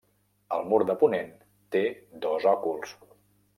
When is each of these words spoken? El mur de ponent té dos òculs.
El 0.55 0.63
mur 0.71 0.79
de 0.91 0.95
ponent 1.01 1.29
té 1.77 1.83
dos 2.27 2.51
òculs. 2.57 2.99